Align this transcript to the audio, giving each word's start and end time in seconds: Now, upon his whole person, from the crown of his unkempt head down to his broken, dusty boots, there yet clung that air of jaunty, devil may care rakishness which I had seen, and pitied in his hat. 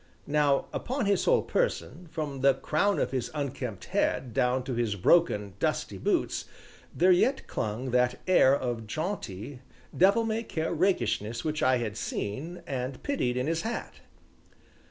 Now, 0.25 0.65
upon 0.73 1.05
his 1.05 1.25
whole 1.25 1.43
person, 1.43 2.07
from 2.09 2.41
the 2.41 2.55
crown 2.55 2.97
of 2.97 3.11
his 3.11 3.29
unkempt 3.35 3.85
head 3.93 4.33
down 4.33 4.63
to 4.63 4.73
his 4.73 4.95
broken, 4.95 5.53
dusty 5.59 5.99
boots, 5.99 6.45
there 6.91 7.11
yet 7.11 7.45
clung 7.45 7.91
that 7.91 8.19
air 8.25 8.55
of 8.57 8.87
jaunty, 8.87 9.61
devil 9.95 10.23
may 10.23 10.41
care 10.41 10.73
rakishness 10.73 11.43
which 11.43 11.61
I 11.61 11.77
had 11.77 11.97
seen, 11.97 12.63
and 12.65 13.03
pitied 13.03 13.37
in 13.37 13.45
his 13.45 13.61
hat. 13.61 13.99